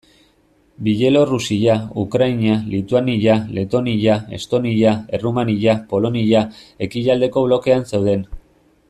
[0.85, 6.43] Bielorrusia, Ukraina, Lituania, Letonia, Estonia, Errumania, Polonia
[6.89, 8.31] ekialdeko blokean zeuden.